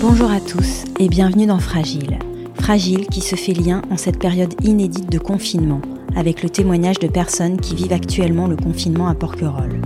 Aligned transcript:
Bonjour 0.00 0.30
à 0.30 0.40
tous 0.40 0.84
et 0.98 1.08
bienvenue 1.08 1.46
dans 1.46 1.58
Fragile. 1.58 2.18
Fragile 2.54 3.06
qui 3.06 3.20
se 3.20 3.36
fait 3.36 3.52
lien 3.52 3.82
en 3.90 3.96
cette 3.96 4.18
période 4.18 4.54
inédite 4.62 5.10
de 5.10 5.18
confinement, 5.18 5.80
avec 6.16 6.42
le 6.42 6.50
témoignage 6.50 6.98
de 6.98 7.06
personnes 7.06 7.60
qui 7.60 7.74
vivent 7.74 7.92
actuellement 7.92 8.46
le 8.46 8.56
confinement 8.56 9.08
à 9.08 9.14
Porquerolles. 9.14 9.80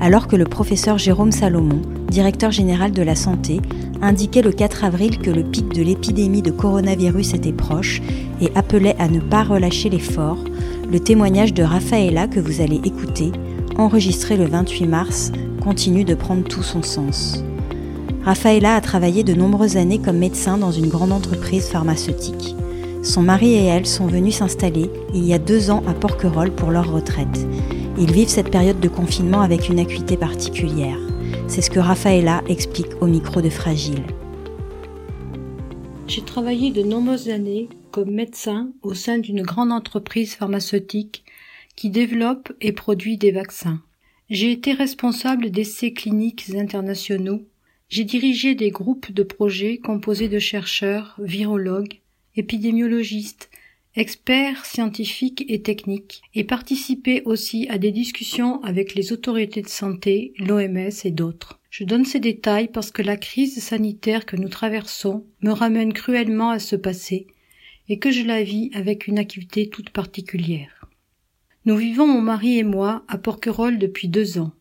Alors 0.00 0.26
que 0.26 0.36
le 0.36 0.44
professeur 0.44 0.98
Jérôme 0.98 1.32
Salomon, 1.32 1.82
directeur 2.08 2.50
général 2.50 2.92
de 2.92 3.02
la 3.02 3.14
santé, 3.14 3.60
indiquait 4.02 4.42
le 4.42 4.52
4 4.52 4.84
avril 4.84 5.18
que 5.18 5.30
le 5.30 5.44
pic 5.44 5.68
de 5.68 5.82
l'épidémie 5.82 6.42
de 6.42 6.50
coronavirus 6.50 7.34
était 7.34 7.52
proche 7.52 8.00
et 8.40 8.50
appelait 8.54 8.96
à 8.98 9.08
ne 9.08 9.20
pas 9.20 9.44
relâcher 9.44 9.90
l'effort, 9.90 10.38
le 10.90 11.00
témoignage 11.00 11.54
de 11.54 11.62
Rafaela 11.62 12.28
que 12.28 12.40
vous 12.40 12.60
allez 12.60 12.80
écouter, 12.84 13.32
enregistré 13.76 14.36
le 14.36 14.46
28 14.46 14.86
mars, 14.86 15.32
continue 15.62 16.04
de 16.04 16.14
prendre 16.14 16.44
tout 16.44 16.62
son 16.62 16.82
sens. 16.82 17.44
Rafaela 18.24 18.76
a 18.76 18.80
travaillé 18.80 19.22
de 19.22 19.34
nombreuses 19.34 19.76
années 19.76 20.00
comme 20.00 20.16
médecin 20.16 20.56
dans 20.56 20.72
une 20.72 20.88
grande 20.88 21.12
entreprise 21.12 21.68
pharmaceutique. 21.68 22.56
Son 23.02 23.20
mari 23.20 23.52
et 23.52 23.64
elle 23.64 23.84
sont 23.84 24.06
venus 24.06 24.36
s'installer 24.36 24.90
il 25.12 25.26
y 25.26 25.34
a 25.34 25.38
deux 25.38 25.70
ans 25.70 25.82
à 25.86 25.92
Porquerolles 25.92 26.54
pour 26.54 26.70
leur 26.70 26.90
retraite. 26.90 27.46
Ils 27.98 28.10
vivent 28.10 28.30
cette 28.30 28.50
période 28.50 28.80
de 28.80 28.88
confinement 28.88 29.42
avec 29.42 29.68
une 29.68 29.78
acuité 29.78 30.16
particulière. 30.16 30.96
C'est 31.48 31.60
ce 31.60 31.68
que 31.68 31.80
Rafaela 31.80 32.42
explique 32.48 33.02
au 33.02 33.06
micro 33.06 33.42
de 33.42 33.50
Fragile. 33.50 34.02
J'ai 36.06 36.22
travaillé 36.22 36.70
de 36.70 36.82
nombreuses 36.82 37.28
années 37.28 37.68
comme 37.90 38.10
médecin 38.10 38.70
au 38.82 38.94
sein 38.94 39.18
d'une 39.18 39.42
grande 39.42 39.70
entreprise 39.70 40.34
pharmaceutique 40.34 41.24
qui 41.76 41.90
développe 41.90 42.54
et 42.62 42.72
produit 42.72 43.18
des 43.18 43.32
vaccins. 43.32 43.82
J'ai 44.30 44.50
été 44.50 44.72
responsable 44.72 45.50
d'essais 45.50 45.92
cliniques 45.92 46.52
internationaux. 46.56 47.42
J'ai 47.88 48.04
dirigé 48.04 48.54
des 48.54 48.70
groupes 48.70 49.12
de 49.12 49.22
projets 49.22 49.78
composés 49.78 50.28
de 50.28 50.38
chercheurs, 50.38 51.16
virologues, 51.18 52.00
épidémiologistes, 52.36 53.50
experts 53.96 54.64
scientifiques 54.64 55.44
et 55.48 55.62
techniques, 55.62 56.22
et 56.34 56.44
participé 56.44 57.22
aussi 57.24 57.68
à 57.68 57.78
des 57.78 57.92
discussions 57.92 58.62
avec 58.64 58.94
les 58.94 59.12
autorités 59.12 59.62
de 59.62 59.68
santé, 59.68 60.32
l'OMS 60.38 60.90
et 61.04 61.10
d'autres. 61.10 61.60
Je 61.70 61.84
donne 61.84 62.04
ces 62.04 62.20
détails 62.20 62.68
parce 62.68 62.90
que 62.90 63.02
la 63.02 63.16
crise 63.16 63.62
sanitaire 63.62 64.26
que 64.26 64.36
nous 64.36 64.48
traversons 64.48 65.24
me 65.42 65.52
ramène 65.52 65.92
cruellement 65.92 66.50
à 66.50 66.58
ce 66.58 66.76
passé 66.76 67.26
et 67.88 67.98
que 67.98 68.10
je 68.10 68.22
la 68.22 68.42
vis 68.42 68.70
avec 68.74 69.06
une 69.06 69.18
acuité 69.18 69.68
toute 69.68 69.90
particulière. 69.90 70.88
Nous 71.66 71.76
vivons, 71.76 72.06
mon 72.06 72.20
mari 72.20 72.58
et 72.58 72.64
moi, 72.64 73.04
à 73.08 73.18
Porquerolles 73.18 73.78
depuis 73.78 74.08
deux 74.08 74.38
ans. 74.38 74.52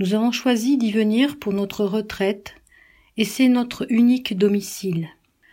Nous 0.00 0.14
avons 0.14 0.32
choisi 0.32 0.76
d'y 0.76 0.90
venir 0.90 1.38
pour 1.38 1.52
notre 1.52 1.84
retraite, 1.84 2.56
et 3.16 3.24
c'est 3.24 3.46
notre 3.46 3.86
unique 3.90 4.36
domicile. 4.36 5.08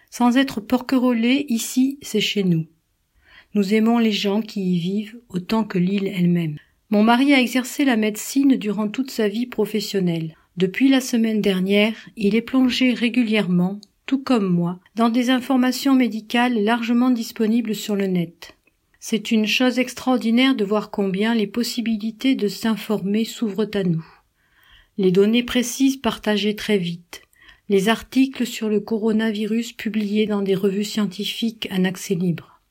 Sans 0.09 0.35
être 0.35 0.59
porquerolais, 0.61 1.45
ici, 1.47 1.99
c'est 2.01 2.21
chez 2.21 2.43
nous. 2.43 2.65
Nous 3.53 3.75
aimons 3.75 3.99
les 3.99 4.11
gens 4.11 4.41
qui 4.41 4.75
y 4.75 4.79
vivent 4.79 5.19
autant 5.29 5.63
que 5.63 5.77
l'île 5.77 6.07
elle-même. 6.07 6.57
Mon 6.89 7.03
mari 7.03 7.35
a 7.35 7.39
exercé 7.39 7.85
la 7.85 7.97
médecine 7.97 8.55
durant 8.55 8.87
toute 8.87 9.11
sa 9.11 9.27
vie 9.27 9.45
professionnelle. 9.45 10.35
Depuis 10.57 10.89
la 10.89 11.01
semaine 11.01 11.41
dernière, 11.41 11.93
il 12.17 12.33
est 12.33 12.41
plongé 12.41 12.95
régulièrement, 12.95 13.79
tout 14.07 14.23
comme 14.23 14.51
moi, 14.51 14.79
dans 14.95 15.09
des 15.09 15.29
informations 15.29 15.93
médicales 15.93 16.63
largement 16.63 17.11
disponibles 17.11 17.75
sur 17.75 17.95
le 17.95 18.07
net. 18.07 18.57
C'est 18.99 19.29
une 19.31 19.45
chose 19.45 19.77
extraordinaire 19.77 20.55
de 20.55 20.65
voir 20.65 20.89
combien 20.89 21.35
les 21.35 21.47
possibilités 21.47 22.33
de 22.33 22.47
s'informer 22.47 23.23
s'ouvrent 23.23 23.69
à 23.73 23.83
nous. 23.83 24.05
Les 25.01 25.11
données 25.11 25.41
précises 25.41 25.97
partagées 25.97 26.55
très 26.55 26.77
vite, 26.77 27.23
les 27.69 27.89
articles 27.89 28.45
sur 28.45 28.69
le 28.69 28.79
coronavirus 28.79 29.73
publiés 29.73 30.27
dans 30.27 30.43
des 30.43 30.53
revues 30.53 30.83
scientifiques 30.83 31.67
en 31.71 31.85
accès 31.85 32.13
libre. 32.13 32.61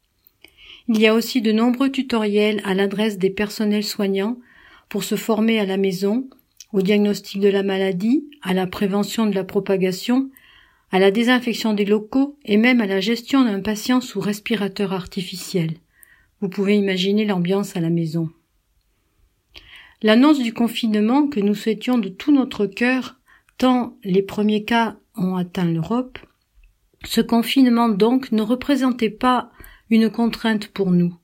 Il 0.87 1.01
y 1.01 1.09
a 1.09 1.15
aussi 1.15 1.43
de 1.43 1.51
nombreux 1.51 1.91
tutoriels 1.91 2.63
à 2.63 2.75
l'adresse 2.75 3.19
des 3.19 3.31
personnels 3.31 3.83
soignants 3.83 4.39
pour 4.89 5.03
se 5.03 5.17
former 5.17 5.59
à 5.59 5.67
la 5.67 5.77
maison, 5.77 6.31
au 6.73 6.83
diagnostic 6.83 7.41
de 7.41 7.49
la 7.49 7.65
maladie, 7.65 8.25
à 8.43 8.55
la 8.55 8.69
prévention 8.69 9.27
de 9.27 9.35
la 9.35 9.43
propagation, 9.43 10.31
à 10.93 11.01
la 11.01 11.11
désinfection 11.11 11.73
des 11.73 11.85
locaux 11.85 12.39
et 12.45 12.59
même 12.59 12.81
à 12.81 12.87
la 12.87 13.01
gestion 13.01 13.45
d'un 13.45 13.59
patient 13.59 14.01
sous 14.01 14.21
respirateur 14.21 14.93
artificiel. 14.93 15.73
Vous 16.41 16.49
pouvez 16.49 16.77
imaginer 16.77 17.25
l'ambiance 17.25 17.77
à 17.77 17.81
la 17.81 17.91
maison. 17.91 18.31
L'annonce 20.03 20.39
du 20.39 20.55
confinement 20.55 21.29
que 21.29 21.41
nous 21.41 21.55
souhaitions 21.55 21.99
de 21.99 22.09
tout 22.09 22.33
notre 22.33 22.65
cœur, 22.65 23.17
tant 23.59 23.99
les 24.03 24.23
premiers 24.23 24.65
cas 24.65 24.97
ont 25.15 25.37
atteint 25.37 25.67
l'Europe, 25.67 26.19
ce 27.05 27.21
confinement 27.21 27.91
donc 27.91 28.33
ne 28.33 28.41
représentait 28.41 29.11
pas 29.11 29.51
une 29.91 30.09
contrainte 30.09 30.69
pour 30.69 30.91
nous. 30.91 31.15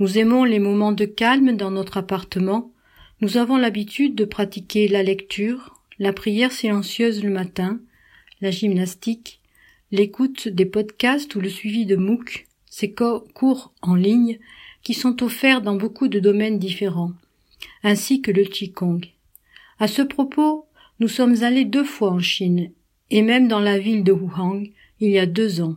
Nous 0.00 0.18
aimons 0.18 0.42
les 0.42 0.58
moments 0.58 0.90
de 0.90 1.04
calme 1.04 1.56
dans 1.56 1.70
notre 1.70 1.96
appartement, 1.96 2.72
nous 3.20 3.36
avons 3.36 3.56
l'habitude 3.56 4.16
de 4.16 4.24
pratiquer 4.24 4.88
la 4.88 5.04
lecture, 5.04 5.80
la 6.00 6.12
prière 6.12 6.50
silencieuse 6.50 7.22
le 7.22 7.30
matin, 7.30 7.80
la 8.40 8.50
gymnastique, 8.50 9.40
l'écoute 9.92 10.48
des 10.48 10.66
podcasts 10.66 11.36
ou 11.36 11.40
le 11.40 11.48
suivi 11.48 11.86
de 11.86 11.94
MOOC, 11.94 12.46
ces 12.66 12.92
cours 12.92 13.72
en 13.82 13.94
ligne 13.94 14.40
qui 14.82 14.94
sont 14.94 15.22
offerts 15.22 15.62
dans 15.62 15.76
beaucoup 15.76 16.08
de 16.08 16.18
domaines 16.18 16.58
différents, 16.58 17.12
ainsi 17.82 18.22
que 18.22 18.30
le 18.30 18.44
Qigong. 18.44 19.00
À 19.78 19.88
ce 19.88 20.02
propos, 20.02 20.66
nous 21.00 21.08
sommes 21.08 21.42
allés 21.42 21.64
deux 21.64 21.84
fois 21.84 22.10
en 22.10 22.20
Chine, 22.20 22.70
et 23.10 23.22
même 23.22 23.48
dans 23.48 23.60
la 23.60 23.78
ville 23.78 24.04
de 24.04 24.12
Wuhan, 24.12 24.64
il 25.00 25.10
y 25.10 25.18
a 25.18 25.26
deux 25.26 25.60
ans, 25.60 25.76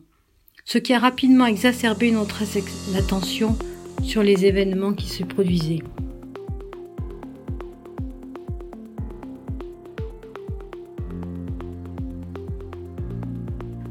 ce 0.66 0.78
qui 0.78 0.94
a 0.94 1.00
rapidement 1.00 1.46
exacerbé 1.46 2.12
notre 2.12 2.44
attention 2.98 3.58
sur 4.04 4.24
les 4.24 4.46
événements 4.46 4.94
qui 4.94 5.10
se 5.10 5.24
produisaient. 5.24 5.84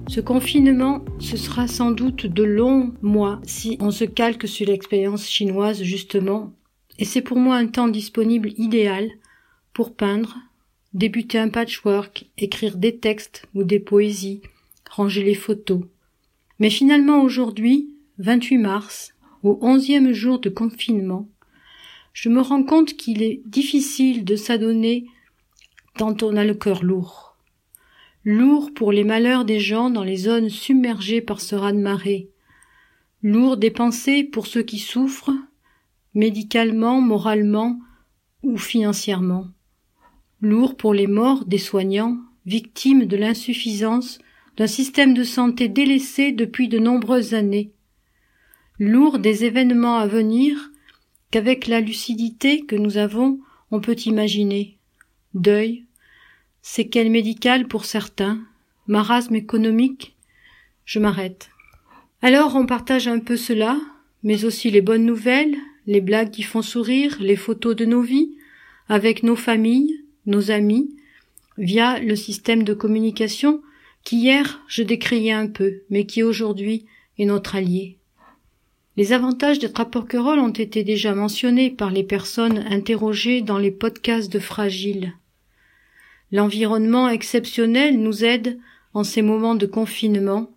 Ce 0.09 0.21
confinement, 0.23 1.05
ce 1.19 1.37
sera 1.37 1.69
sans 1.69 1.91
doute 1.91 2.27
de 2.27 2.43
longs 2.43 2.95
mois 3.03 3.39
si 3.45 3.77
on 3.81 3.91
se 3.91 4.05
calque 4.05 4.49
sur 4.49 4.67
l'expérience 4.67 5.29
chinoise 5.29 5.83
justement, 5.83 6.55
et 6.99 7.05
c'est 7.05 7.23
pour 7.23 7.39
moi 7.39 7.57
un 7.57 7.67
temps 7.67 7.89
disponible 7.89 8.53
idéal 8.57 9.11
pour 9.73 9.95
peindre, 9.95 10.37
débuter 10.93 11.39
un 11.39 11.49
patchwork, 11.49 12.27
écrire 12.39 12.77
des 12.77 12.99
textes 12.99 13.47
ou 13.55 13.65
des 13.65 13.81
poésies, 13.81 14.43
ranger 14.91 15.23
les 15.23 15.35
photos. 15.35 15.83
Mais 16.59 16.71
finalement 16.71 17.23
aujourd'hui, 17.23 17.95
28 18.19 18.59
mars, 18.59 19.15
au 19.43 19.59
onzième 19.61 20.13
jour 20.13 20.41
de 20.41 20.49
confinement, 20.49 21.29
je 22.13 22.29
me 22.31 22.41
rends 22.41 22.65
compte 22.65 22.95
qu'il 22.95 23.23
est 23.23 23.43
difficile 23.45 24.25
de 24.25 24.37
s'adonner 24.37 25.07
tant 25.99 26.17
on 26.23 26.37
a 26.37 26.45
le 26.45 26.55
cœur 26.55 26.83
lourd 26.83 27.27
lourd 28.27 28.75
pour 28.75 28.91
les 28.91 29.05
malheurs 29.05 29.45
des 29.45 29.61
gens 29.61 29.89
dans 29.89 30.03
les 30.03 30.17
zones 30.17 30.51
submergées 30.51 31.21
par 31.21 31.41
ce 31.41 31.55
raz-de-marée, 31.55 32.29
lourd 33.23 33.57
des 33.57 33.71
pensées 33.71 34.25
pour 34.25 34.49
ceux 34.49 34.65
qui 34.65 34.81
souffrent, 34.81 35.31
médicalement, 36.17 37.01
moralement 37.01 37.79
ou 38.43 38.57
financièrement, 38.57 39.49
lourd 40.41 40.77
pour 40.77 40.95
les 40.95 41.07
morts 41.07 41.45
des 41.45 41.59
soignants, 41.59 42.17
victimes 42.47 43.05
de 43.05 43.17
l'insuffisance 43.17 44.19
d'un 44.57 44.67
système 44.67 45.13
de 45.13 45.25
santé 45.25 45.69
délaissé 45.69 46.33
depuis 46.33 46.69
de 46.69 46.79
nombreuses 46.79 47.35
années, 47.35 47.73
lourd 48.79 49.19
des 49.19 49.45
événements 49.45 49.99
à 49.99 50.07
venir 50.07 50.71
qu'avec 51.31 51.67
la 51.67 51.81
lucidité 51.81 52.65
que 52.65 52.77
nous 52.77 52.97
avons 52.97 53.39
on 53.71 53.81
peut 53.81 53.97
imaginer, 54.07 54.79
deuil, 55.35 55.85
séquelles 56.63 57.11
médicales 57.11 57.69
pour 57.69 57.85
certains, 57.85 58.41
marasme 58.87 59.35
économique, 59.35 60.17
je 60.85 60.99
m'arrête. 60.99 61.51
Alors 62.23 62.57
on 62.57 62.65
partage 62.65 63.07
un 63.07 63.19
peu 63.19 63.37
cela, 63.37 63.79
mais 64.23 64.45
aussi 64.45 64.71
les 64.71 64.81
bonnes 64.81 65.05
nouvelles, 65.05 65.57
les 65.87 66.01
blagues 66.01 66.31
qui 66.31 66.43
font 66.43 66.63
sourire, 66.63 67.17
les 67.21 67.37
photos 67.37 67.77
de 67.77 67.85
nos 67.85 68.03
vies, 68.03 68.37
avec 68.89 69.23
nos 69.23 69.37
familles, 69.37 70.05
nos 70.27 70.51
amis, 70.51 70.97
via 71.59 71.99
le 72.01 72.17
système 72.17 72.65
de 72.65 72.75
communication 72.75 73.63
qui 74.05 74.19
hier 74.19 74.63
je 74.69 74.83
décriais 74.83 75.33
un 75.33 75.49
peu, 75.49 75.83
mais 75.91 76.07
qui 76.07 76.23
aujourd'hui 76.23 76.87
est 77.19 77.25
notre 77.25 77.57
allié. 77.57 77.99
Les 78.97 79.13
avantages 79.13 79.59
d'être 79.59 79.81
à 79.81 79.85
Porquerolles 79.85 80.39
ont 80.39 80.49
été 80.49 80.83
déjà 80.83 81.15
mentionnés 81.15 81.71
par 81.71 81.91
les 81.91 82.05
personnes 82.05 82.59
interrogées 82.59 83.43
dans 83.43 83.59
les 83.59 83.71
podcasts 83.71 84.33
de 84.33 84.39
Fragile. 84.39 85.13
L'environnement 86.33 87.09
exceptionnel 87.09 88.01
nous 88.01 88.25
aide 88.25 88.59
en 88.95 89.05
ces 89.05 89.23
moments 89.23 89.55
de 89.55 89.67
confinement. 89.67 90.51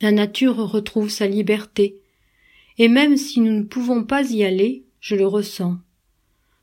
La 0.00 0.10
nature 0.10 0.56
retrouve 0.56 1.08
sa 1.08 1.28
liberté. 1.28 2.01
Et 2.82 2.88
même 2.88 3.16
si 3.16 3.38
nous 3.38 3.52
ne 3.52 3.62
pouvons 3.62 4.02
pas 4.02 4.28
y 4.28 4.42
aller, 4.42 4.82
je 4.98 5.14
le 5.14 5.24
ressens. 5.24 5.78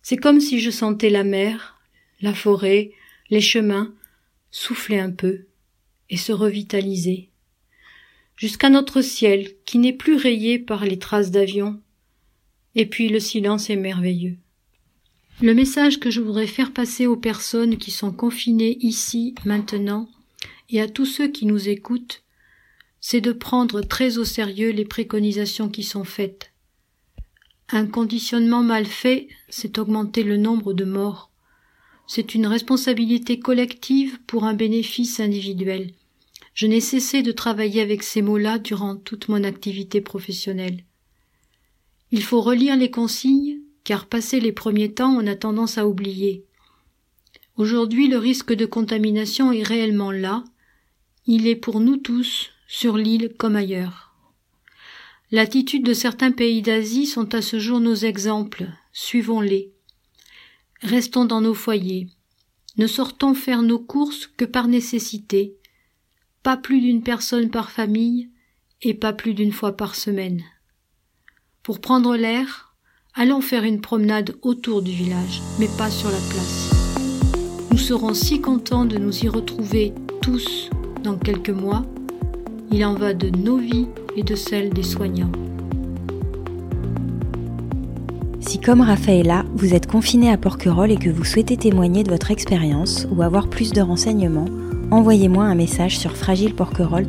C'est 0.01 0.17
comme 0.17 0.41
si 0.41 0.59
je 0.59 0.69
sentais 0.69 1.09
la 1.09 1.23
mer, 1.23 1.79
la 2.19 2.33
forêt, 2.33 2.91
les 3.29 3.39
chemins, 3.39 3.93
souffler 4.51 4.99
un 4.99 5.11
peu. 5.11 5.45
et 6.09 6.17
se 6.17 6.33
revitaliser. 6.33 7.29
Jusqu'à 8.35 8.69
notre 8.69 9.01
ciel 9.01 9.47
qui 9.63 9.77
n'est 9.77 9.93
plus 9.93 10.17
rayé 10.17 10.59
par 10.59 10.83
les 10.83 10.99
traces 10.99 11.31
d'avions. 11.31 11.79
Et 12.75 12.85
puis 12.85 13.07
le 13.07 13.21
silence 13.21 13.69
est 13.69 13.77
merveilleux. 13.77 14.35
Le 15.41 15.53
message 15.53 16.01
que 16.01 16.11
je 16.11 16.19
voudrais 16.19 16.47
faire 16.47 16.73
passer 16.73 17.07
aux 17.07 17.15
personnes 17.15 17.77
qui 17.77 17.91
sont 17.91 18.11
confinées 18.11 18.77
ici, 18.81 19.35
maintenant, 19.45 20.09
et 20.69 20.81
à 20.81 20.89
tous 20.89 21.05
ceux 21.05 21.29
qui 21.29 21.45
nous 21.45 21.69
écoutent, 21.69 22.23
c'est 23.01 23.21
de 23.21 23.31
prendre 23.31 23.81
très 23.81 24.17
au 24.17 24.25
sérieux 24.25 24.71
les 24.71 24.85
préconisations 24.85 25.69
qui 25.69 25.83
sont 25.83 26.03
faites. 26.03 26.51
Un 27.69 27.85
conditionnement 27.85 28.63
mal 28.63 28.85
fait, 28.85 29.27
c'est 29.49 29.77
augmenter 29.77 30.23
le 30.23 30.37
nombre 30.37 30.73
de 30.73 30.85
morts. 30.85 31.31
C'est 32.07 32.33
une 32.33 32.47
responsabilité 32.47 33.39
collective 33.39 34.19
pour 34.25 34.45
un 34.45 34.55
bénéfice 34.55 35.19
individuel. 35.19 35.93
Je 36.55 36.65
n'ai 36.65 36.81
cessé 36.81 37.21
de 37.21 37.31
travailler 37.31 37.81
avec 37.81 38.01
ces 38.01 38.21
mots-là 38.21 38.57
durant 38.57 38.95
toute 38.95 39.29
mon 39.29 39.43
activité 39.43 40.01
professionnelle. 40.01 40.83
Il 42.11 42.23
faut 42.23 42.41
relire 42.41 42.75
les 42.75 42.89
consignes, 42.89 43.59
car 43.83 44.07
passé 44.07 44.39
les 44.39 44.51
premiers 44.51 44.91
temps, 44.91 45.15
on 45.15 45.27
a 45.27 45.35
tendance 45.35 45.77
à 45.77 45.87
oublier. 45.87 46.43
Aujourd'hui, 47.55 48.07
le 48.07 48.17
risque 48.17 48.53
de 48.53 48.65
contamination 48.65 49.51
est 49.51 49.63
réellement 49.63 50.11
là. 50.11 50.43
Il 51.27 51.45
est 51.45 51.55
pour 51.55 51.79
nous 51.79 51.97
tous, 51.97 52.49
sur 52.69 52.97
l'île 52.97 53.33
comme 53.35 53.55
ailleurs. 53.55 54.13
L'attitude 55.31 55.83
de 55.83 55.93
certains 55.93 56.31
pays 56.31 56.61
d'Asie 56.61 57.07
sont 57.07 57.33
à 57.33 57.41
ce 57.41 57.57
jour 57.57 57.79
nos 57.79 57.95
exemples. 57.95 58.67
Suivons-les. 58.93 59.73
Restons 60.81 61.25
dans 61.25 61.41
nos 61.41 61.55
foyers. 61.55 62.07
Ne 62.77 62.85
sortons 62.85 63.33
faire 63.33 63.63
nos 63.63 63.79
courses 63.79 64.27
que 64.27 64.45
par 64.45 64.67
nécessité. 64.67 65.57
Pas 66.43 66.57
plus 66.57 66.79
d'une 66.79 67.01
personne 67.01 67.49
par 67.49 67.71
famille 67.71 68.29
et 68.83 68.93
pas 68.93 69.13
plus 69.13 69.33
d'une 69.33 69.51
fois 69.51 69.75
par 69.75 69.95
semaine. 69.95 70.43
Pour 71.63 71.81
prendre 71.81 72.15
l'air, 72.15 72.75
allons 73.15 73.41
faire 73.41 73.63
une 73.63 73.81
promenade 73.81 74.37
autour 74.43 74.83
du 74.83 74.91
village, 74.91 75.41
mais 75.59 75.69
pas 75.77 75.89
sur 75.89 76.11
la 76.11 76.21
place. 76.29 76.71
Nous 77.71 77.79
serons 77.79 78.13
si 78.13 78.41
contents 78.41 78.85
de 78.85 78.97
nous 78.97 79.25
y 79.25 79.27
retrouver 79.27 79.91
tous 80.21 80.69
dans 81.03 81.17
quelques 81.17 81.49
mois. 81.49 81.83
Il 82.71 82.85
en 82.85 82.93
va 82.93 83.15
de 83.15 83.29
nos 83.35 83.57
vies 83.57 83.87
et 84.15 84.21
de 84.21 84.35
celles 84.35 84.69
des 84.69 84.83
soignants. 84.83 85.31
Si 88.41 88.59
comme 88.59 88.81
Raphaëla, 88.81 89.45
vous 89.55 89.73
êtes 89.73 89.87
confiné 89.87 90.31
à 90.31 90.37
Porquerolles 90.37 90.91
et 90.91 90.97
que 90.97 91.09
vous 91.09 91.23
souhaitez 91.23 91.57
témoigner 91.57 92.03
de 92.03 92.11
votre 92.11 92.29
expérience 92.29 93.07
ou 93.11 93.23
avoir 93.23 93.47
plus 93.47 93.71
de 93.71 93.81
renseignements, 93.81 94.45
envoyez-moi 94.91 95.43
un 95.43 95.55
message 95.55 95.97
sur 95.97 96.15
fragileporquerolles 96.15 97.07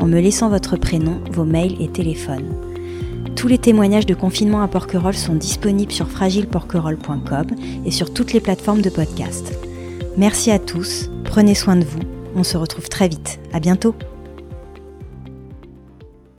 en 0.00 0.06
me 0.06 0.20
laissant 0.20 0.48
votre 0.48 0.76
prénom, 0.76 1.20
vos 1.30 1.44
mails 1.44 1.80
et 1.80 1.88
téléphones. 1.88 2.52
Tous 3.36 3.46
les 3.46 3.58
témoignages 3.58 4.06
de 4.06 4.14
confinement 4.14 4.62
à 4.62 4.68
Porquerolles 4.68 5.14
sont 5.14 5.36
disponibles 5.36 5.92
sur 5.92 6.08
fragileporquerolles.com 6.08 7.46
et 7.84 7.90
sur 7.92 8.12
toutes 8.12 8.32
les 8.32 8.40
plateformes 8.40 8.82
de 8.82 8.90
podcast. 8.90 9.56
Merci 10.16 10.50
à 10.50 10.58
tous, 10.58 11.10
prenez 11.24 11.54
soin 11.54 11.76
de 11.76 11.84
vous, 11.84 12.00
on 12.38 12.44
se 12.44 12.56
retrouve 12.56 12.88
très 12.88 13.08
vite, 13.08 13.40
à 13.52 13.58
bientôt 13.58 13.94